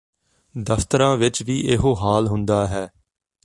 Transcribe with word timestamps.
ਦਫ਼ਤਰਾਂ 0.55 1.15
ਵਿਚ 1.17 1.41
ਵੀ 1.43 1.59
ਇਹੋ 1.67 1.93
ਹਾਲ 1.95 2.27
ਹੁੰਦਾ 2.27 2.65
ਹੈ 2.67 2.87